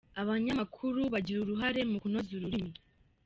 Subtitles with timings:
[0.21, 2.73] Abanyamakuru bagira uruhare mu kunoza ururimi.